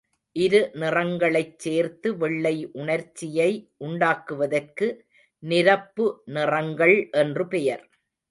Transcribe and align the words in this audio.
இரு 0.35 0.59
நிறங்களைச் 0.73 1.57
சேர்த்து, 1.57 2.17
வெள்ளை 2.17 2.53
உணர்ச்சியை 2.73 3.49
உண்டாக்குவதற்கு 3.79 4.87
நிரப்பு 5.43 6.05
நிறங்கள் 6.33 6.95
என்று 7.13 7.47
பெயர். 7.47 7.83